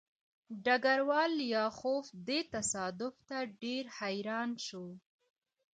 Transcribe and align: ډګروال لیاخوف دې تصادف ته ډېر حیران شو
ډګروال 0.65 1.31
لیاخوف 1.41 2.05
دې 2.27 2.39
تصادف 2.53 3.15
ته 3.27 3.37
ډېر 3.61 3.83
حیران 3.97 4.49
شو 4.65 4.85